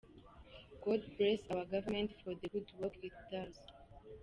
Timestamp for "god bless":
0.83-1.41